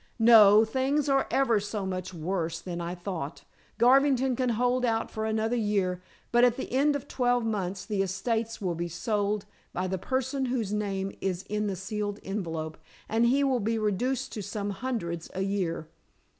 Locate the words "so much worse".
1.59-2.59